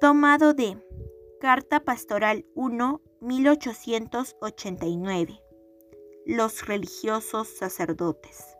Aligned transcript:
Tomado 0.00 0.54
de 0.54 0.80
Carta 1.40 1.80
Pastoral 1.80 2.46
1, 2.54 3.02
1889. 3.20 5.42
Los 6.24 6.68
religiosos 6.68 7.48
sacerdotes. 7.48 8.56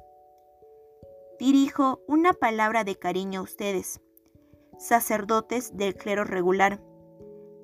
Dirijo 1.39 2.01
una 2.09 2.33
palabra 2.33 2.83
de 2.83 2.97
cariño 2.97 3.39
a 3.39 3.45
ustedes, 3.45 4.01
sacerdotes 4.79 5.77
del 5.77 5.95
clero 5.95 6.25
regular, 6.25 6.83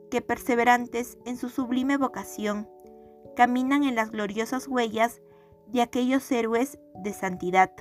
que 0.08 0.22
perseverantes 0.22 1.18
en 1.24 1.36
su 1.36 1.48
sublime 1.48 1.96
vocación, 1.96 2.70
caminan 3.34 3.82
en 3.82 3.96
las 3.96 4.12
gloriosas 4.12 4.68
huellas 4.68 5.20
de 5.66 5.82
aquellos 5.82 6.30
héroes 6.30 6.78
de 7.02 7.12
santidad. 7.12 7.72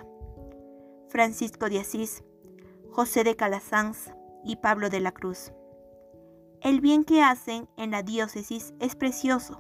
Francisco 1.09 1.70
de 1.70 1.81
Asís, 1.81 2.23
José 2.89 3.23
de 3.23 3.35
Calasanz 3.35 4.09
y 4.44 4.55
Pablo 4.55 4.89
de 4.89 4.99
la 4.99 5.12
Cruz. 5.12 5.52
El 6.63 6.80
bien 6.80 7.03
que 7.03 7.22
hacen 7.22 7.67
en 7.76 7.91
la 7.91 8.03
diócesis 8.03 8.73
es 8.80 8.95
precioso. 8.95 9.59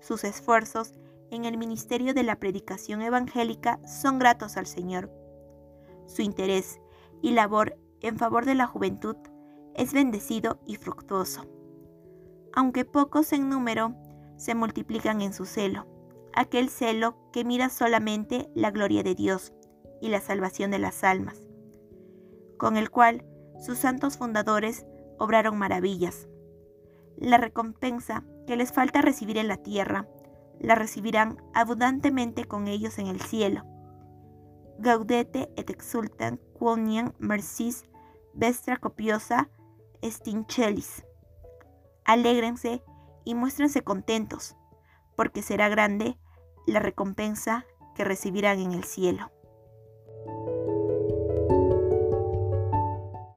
Sus 0.00 0.22
esfuerzos 0.22 0.92
en 1.30 1.46
el 1.46 1.56
ministerio 1.56 2.12
de 2.12 2.24
la 2.24 2.36
predicación 2.38 3.00
evangélica 3.00 3.80
son 3.86 4.18
gratos 4.18 4.58
al 4.58 4.66
Señor. 4.66 5.10
Su 6.04 6.20
interés 6.20 6.78
y 7.22 7.30
labor 7.30 7.78
en 8.02 8.18
favor 8.18 8.44
de 8.44 8.54
la 8.54 8.66
juventud 8.66 9.16
es 9.74 9.94
bendecido 9.94 10.60
y 10.66 10.76
fructuoso. 10.76 11.46
Aunque 12.52 12.84
pocos 12.84 13.32
en 13.32 13.48
número, 13.48 13.94
se 14.36 14.54
multiplican 14.54 15.22
en 15.22 15.32
su 15.32 15.46
celo, 15.46 15.86
aquel 16.34 16.68
celo 16.68 17.16
que 17.32 17.46
mira 17.46 17.70
solamente 17.70 18.50
la 18.54 18.70
gloria 18.70 19.02
de 19.02 19.14
Dios 19.14 19.54
y 20.02 20.08
la 20.08 20.20
salvación 20.20 20.70
de 20.70 20.80
las 20.80 21.02
almas, 21.02 21.48
con 22.58 22.76
el 22.76 22.90
cual 22.90 23.24
sus 23.58 23.78
santos 23.78 24.18
fundadores 24.18 24.84
obraron 25.18 25.56
maravillas 25.56 26.28
la 27.22 27.38
recompensa 27.38 28.24
que 28.46 28.56
les 28.56 28.72
falta 28.72 29.00
recibir 29.00 29.38
en 29.38 29.48
la 29.48 29.56
tierra, 29.56 30.08
la 30.58 30.74
recibirán 30.74 31.40
abundantemente 31.54 32.44
con 32.44 32.66
ellos 32.66 32.98
en 32.98 33.06
el 33.06 33.20
cielo. 33.20 33.64
Gaudete 34.78 35.48
et 35.56 35.70
exultan 35.70 36.40
quoniam 36.58 37.12
mercis 37.18 37.84
vestra 38.34 38.76
copiosa 38.76 39.48
stinchelis. 40.02 41.04
Alégrense 42.04 42.82
y 43.24 43.34
muéstrense 43.36 43.82
contentos, 43.82 44.56
porque 45.16 45.42
será 45.42 45.68
grande 45.68 46.18
la 46.66 46.80
recompensa 46.80 47.64
que 47.94 48.04
recibirán 48.04 48.58
en 48.58 48.72
el 48.72 48.82
cielo. 48.82 49.30